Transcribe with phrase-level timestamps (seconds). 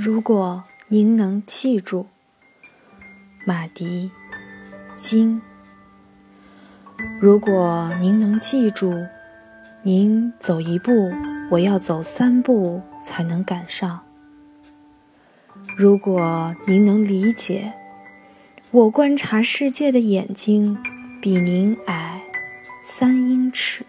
[0.00, 2.06] 如果您能记住，
[3.44, 4.12] 马迪
[4.94, 5.42] 金。
[7.20, 8.94] 如果您能记住，
[9.82, 11.10] 您走一步，
[11.50, 13.98] 我要走三步才能赶上。
[15.76, 17.72] 如果您能理解，
[18.70, 20.78] 我观察世界的眼睛
[21.20, 22.22] 比您矮
[22.84, 23.84] 三英尺。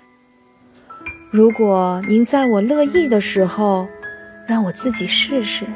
[1.29, 3.87] 如果您在我乐意的时候，
[4.47, 5.67] 让我自己试试。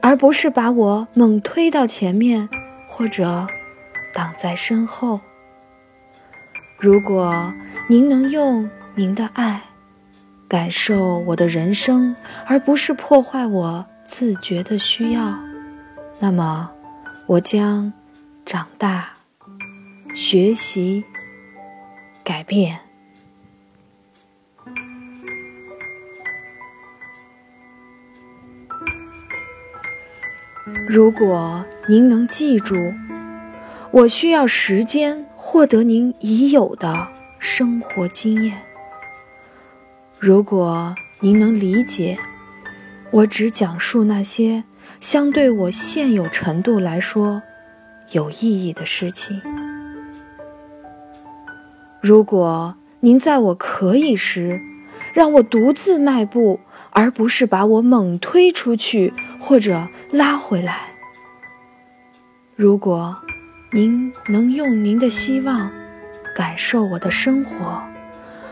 [0.00, 2.48] 而不是把我猛推到前面，
[2.86, 3.46] 或者
[4.14, 5.20] 挡在身后。
[6.78, 7.52] 如果
[7.88, 9.62] 您能用您的爱
[10.48, 12.14] 感受我的人生，
[12.46, 15.38] 而不是破坏我自觉的需要，
[16.18, 16.70] 那么
[17.26, 17.92] 我将
[18.46, 19.10] 长大、
[20.14, 21.04] 学习、
[22.24, 22.80] 改变。
[30.88, 32.74] 如果您能记住，
[33.90, 38.58] 我需要时间获得您已有的生活经验。
[40.18, 42.18] 如果您能理解，
[43.10, 44.64] 我只讲述那些
[45.00, 47.42] 相对我现有程度来说
[48.10, 49.40] 有意义的事情。
[52.00, 54.60] 如果您在我可以时，
[55.18, 59.12] 让我独自迈步，而不是把我猛推出去。
[59.40, 60.92] 或者拉回来。
[62.54, 63.16] 如果
[63.72, 65.72] 您能用您的希望
[66.36, 67.82] 感受我的生活，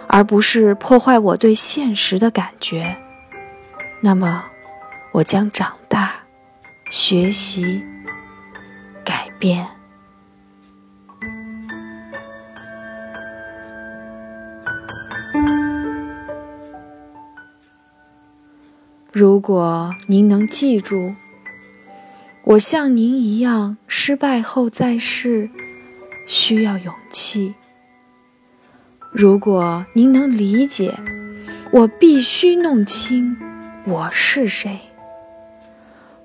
[0.08, 2.96] 而不是破坏我对现实的感觉，
[4.00, 4.46] 那么
[5.12, 6.14] 我将长大、
[6.90, 7.84] 学习、
[9.04, 9.75] 改变。
[19.18, 21.14] 如果您能记住，
[22.44, 25.48] 我像您一样失败后再试，
[26.26, 27.54] 需要勇气。
[29.10, 30.94] 如果您能理解，
[31.70, 33.38] 我必须弄清
[33.86, 34.80] 我是谁。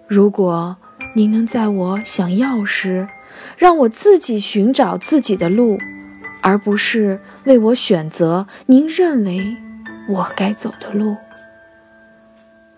[0.06, 0.76] 如果
[1.16, 3.08] 您能在我想要时，
[3.58, 5.80] 让我自己寻找自己的路，
[6.42, 9.56] 而不是为我选择您认为
[10.10, 11.16] 我该走的路。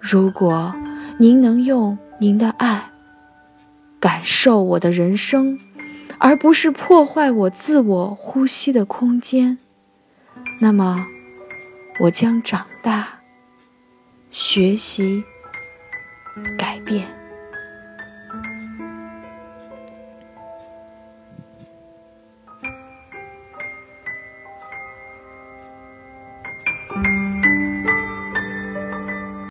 [0.05, 0.75] 如果
[1.17, 2.91] 您能用您的爱
[4.01, 5.57] 感受我的人生，
[6.17, 9.57] 而不是破坏我自我呼吸的空间，
[10.59, 11.07] 那么
[12.01, 13.21] 我将长大、
[14.29, 15.23] 学习、
[16.57, 17.22] 改变。